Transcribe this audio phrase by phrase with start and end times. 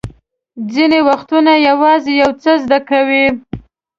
[0.73, 3.25] ځینې وختونه یوازې یو څه زده کوئ.